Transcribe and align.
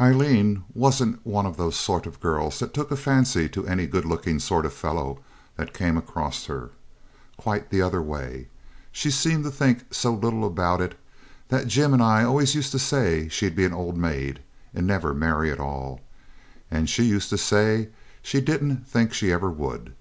Aileen 0.00 0.62
wasn't 0.74 1.26
one 1.26 1.44
of 1.44 1.56
those 1.56 1.74
sort 1.74 2.06
of 2.06 2.20
girls 2.20 2.60
that 2.60 2.72
took 2.72 2.92
a 2.92 2.96
fancy 2.96 3.48
to 3.48 3.66
any 3.66 3.84
good 3.88 4.04
looking 4.04 4.38
sort 4.38 4.64
of 4.64 4.72
fellow 4.72 5.18
that 5.56 5.74
came 5.74 5.96
across 5.96 6.44
her. 6.46 6.70
Quite 7.36 7.70
the 7.70 7.82
other 7.82 8.00
way. 8.00 8.46
She 8.92 9.10
seemed 9.10 9.42
to 9.42 9.50
think 9.50 9.92
so 9.92 10.14
little 10.14 10.46
about 10.46 10.80
it 10.80 10.96
that 11.48 11.66
Jim 11.66 11.92
and 11.92 12.00
I 12.00 12.22
always 12.22 12.54
used 12.54 12.70
to 12.70 12.78
say 12.78 13.26
she'd 13.28 13.56
be 13.56 13.64
an 13.64 13.74
old 13.74 13.96
maid, 13.96 14.38
and 14.72 14.86
never 14.86 15.12
marry 15.12 15.50
at 15.50 15.58
all. 15.58 16.00
And 16.70 16.88
she 16.88 17.02
used 17.02 17.28
to 17.30 17.36
say 17.36 17.88
she 18.22 18.40
didn't 18.40 18.86
think 18.86 19.12
she 19.12 19.32
ever 19.32 19.50
would. 19.50 19.94